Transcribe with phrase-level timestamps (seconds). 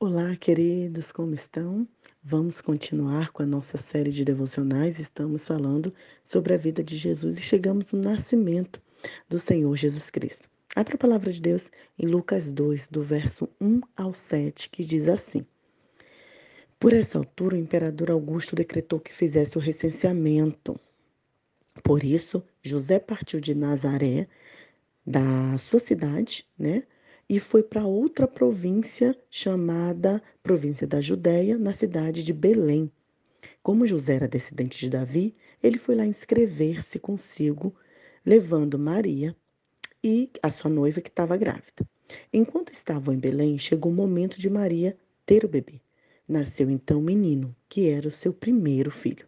[0.00, 1.86] Olá, queridos, como estão?
[2.22, 4.98] Vamos continuar com a nossa série de devocionais.
[4.98, 8.82] Estamos falando sobre a vida de Jesus e chegamos no nascimento
[9.28, 10.50] do Senhor Jesus Cristo.
[10.74, 15.08] Abra a palavra de Deus em Lucas 2, do verso 1 ao 7, que diz
[15.08, 15.46] assim:
[16.78, 20.78] Por essa altura, o imperador Augusto decretou que fizesse o recenseamento.
[21.84, 24.26] Por isso, José partiu de Nazaré,
[25.06, 26.82] da sua cidade, né?
[27.28, 32.90] E foi para outra província chamada Província da Judéia, na cidade de Belém.
[33.62, 37.74] Como José era descendente de Davi, ele foi lá inscrever-se consigo,
[38.24, 39.34] levando Maria
[40.02, 41.88] e a sua noiva que estava grávida.
[42.32, 45.80] Enquanto estavam em Belém, chegou o momento de Maria ter o bebê.
[46.28, 49.26] Nasceu então um menino, que era o seu primeiro filho.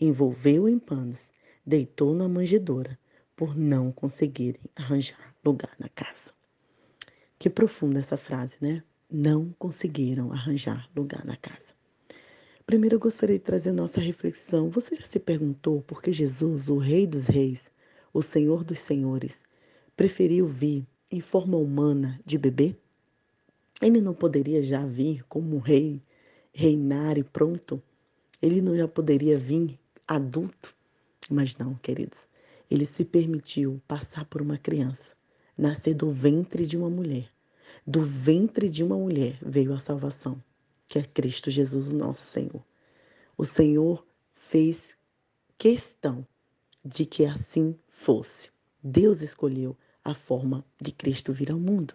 [0.00, 1.32] Envolveu-o em panos,
[1.64, 2.98] deitou na manjedoura,
[3.36, 6.32] por não conseguirem arranjar lugar na casa.
[7.44, 8.82] Que profunda essa frase, né?
[9.12, 11.74] Não conseguiram arranjar lugar na casa.
[12.64, 14.70] Primeiro eu gostaria de trazer nossa reflexão.
[14.70, 17.70] Você já se perguntou por que Jesus, o Rei dos Reis,
[18.14, 19.44] o Senhor dos Senhores,
[19.94, 22.74] preferiu vir em forma humana de bebê?
[23.82, 26.00] Ele não poderia já vir como um rei,
[26.50, 27.82] reinar e pronto?
[28.40, 30.74] Ele não já poderia vir adulto?
[31.30, 32.20] Mas não, queridos.
[32.70, 35.14] Ele se permitiu passar por uma criança,
[35.58, 37.33] nascer do ventre de uma mulher,
[37.86, 40.42] do ventre de uma mulher veio a salvação,
[40.88, 42.64] que é Cristo Jesus, nosso Senhor.
[43.36, 44.96] O Senhor fez
[45.58, 46.26] questão
[46.84, 48.50] de que assim fosse.
[48.82, 51.94] Deus escolheu a forma de Cristo vir ao mundo.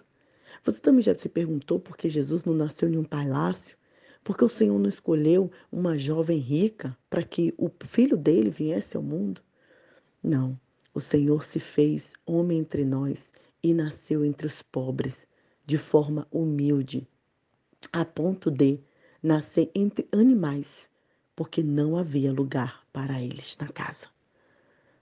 [0.64, 3.78] Você também já se perguntou por que Jesus não nasceu em um palácio?
[4.24, 9.04] Porque o Senhor não escolheu uma jovem rica para que o filho dele viesse ao
[9.04, 9.42] mundo?
[10.22, 10.60] Não.
[10.94, 13.32] O Senhor se fez homem entre nós
[13.64, 15.28] e nasceu entre os pobres,
[15.70, 17.08] de forma humilde,
[17.94, 18.80] a ponto de
[19.22, 20.90] nascer entre animais,
[21.36, 24.08] porque não havia lugar para eles na casa.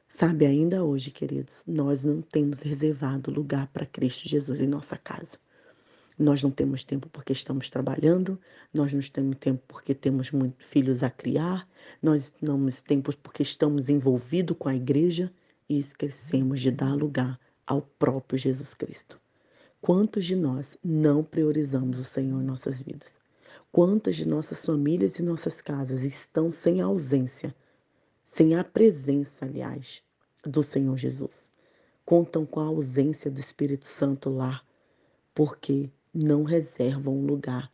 [0.10, 5.38] Sabe, ainda hoje, queridos, nós não temos reservado lugar para Cristo Jesus em nossa casa.
[6.20, 8.38] Nós não temos tempo porque estamos trabalhando,
[8.74, 11.66] nós não temos tempo porque temos muitos filhos a criar,
[12.04, 15.32] nós não temos tempo porque estamos envolvidos com a igreja
[15.70, 19.18] e esquecemos de dar lugar ao próprio Jesus Cristo.
[19.82, 23.20] Quantos de nós não priorizamos o Senhor em nossas vidas?
[23.72, 27.56] Quantas de nossas famílias e nossas casas estão sem a ausência,
[28.26, 30.02] sem a presença, aliás,
[30.44, 31.52] do Senhor Jesus?
[32.04, 34.62] Contam com a ausência do Espírito Santo lá,
[35.34, 37.72] porque não reservam um lugar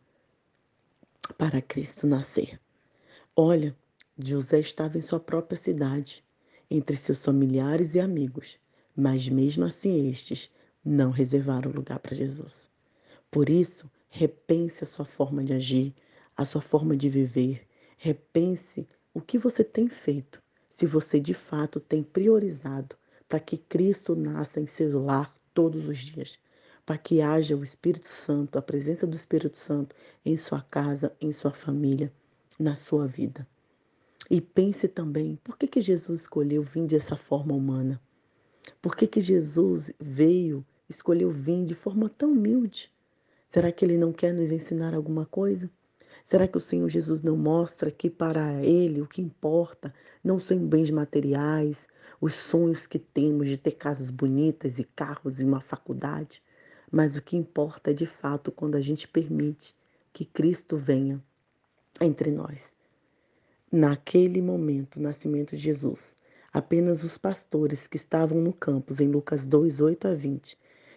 [1.38, 2.60] para Cristo nascer.
[3.34, 3.74] Olha,
[4.18, 6.22] José estava em sua própria cidade,
[6.70, 8.58] entre seus familiares e amigos,
[8.94, 10.50] mas mesmo assim estes
[10.84, 12.70] não reservaram lugar para Jesus.
[13.30, 15.94] Por isso, repense a sua forma de agir,
[16.36, 17.66] a sua forma de viver.
[17.96, 22.96] Repense o que você tem feito, se você de fato tem priorizado
[23.28, 26.38] para que Cristo nasça em seu lar todos os dias,
[26.84, 31.32] para que haja o Espírito Santo, a presença do Espírito Santo em sua casa, em
[31.32, 32.12] sua família,
[32.58, 33.46] na sua vida.
[34.30, 38.00] E pense também, por que, que Jesus escolheu vir dessa forma humana?
[38.80, 40.64] Por que, que Jesus veio
[40.96, 42.90] escolheu vir de forma tão humilde?
[43.48, 45.70] Será que ele não quer nos ensinar alguma coisa?
[46.24, 50.58] Será que o Senhor Jesus não mostra que para ele o que importa não são
[50.58, 51.86] bens materiais,
[52.20, 56.42] os sonhos que temos de ter casas bonitas e carros e uma faculdade,
[56.90, 59.74] mas o que importa é de fato quando a gente permite
[60.12, 61.22] que Cristo venha
[62.00, 62.74] entre nós.
[63.70, 66.16] Naquele momento, o nascimento de Jesus,
[66.52, 70.56] apenas os pastores que estavam no campus, em Lucas 2, 8 a 20,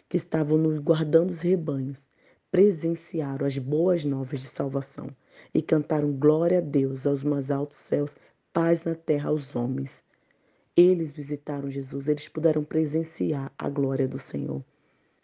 [0.10, 2.08] que estavam guardando os rebanhos,
[2.52, 5.08] presenciaram as boas novas de salvação
[5.54, 8.16] e cantaram glória a Deus aos mais altos céus,
[8.54, 10.04] paz na terra aos homens.
[10.76, 14.64] Eles visitaram Jesus, eles puderam presenciar a glória do Senhor.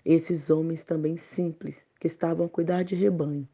[0.03, 3.47] Esses homens também simples, que estavam a cuidar de rebanho,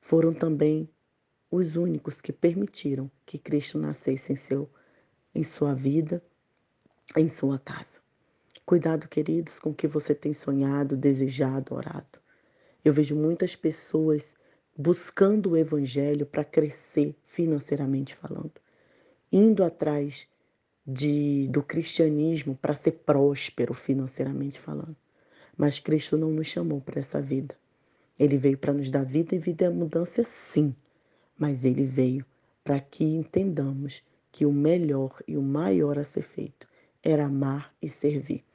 [0.00, 0.88] foram também
[1.50, 4.70] os únicos que permitiram que Cristo nascesse em, seu,
[5.34, 6.22] em sua vida,
[7.14, 8.05] em sua casa.
[8.64, 12.20] Cuidado, queridos, com o que você tem sonhado, desejado, orado.
[12.84, 14.34] Eu vejo muitas pessoas
[14.76, 18.52] buscando o evangelho para crescer financeiramente falando,
[19.32, 20.28] indo atrás
[20.86, 24.96] de, do cristianismo para ser próspero financeiramente falando.
[25.56, 27.56] Mas Cristo não nos chamou para essa vida.
[28.18, 30.74] Ele veio para nos dar vida e vida é mudança, sim.
[31.36, 32.24] Mas ele veio
[32.62, 36.68] para que entendamos que o melhor e o maior a ser feito
[37.02, 38.45] era amar e servir.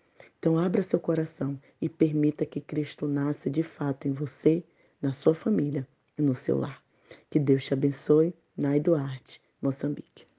[0.41, 4.63] Então, abra seu coração e permita que Cristo nasça de fato em você,
[4.99, 6.83] na sua família, e no seu lar.
[7.29, 8.33] Que Deus te abençoe.
[8.57, 10.30] Nai Duarte, Moçambique.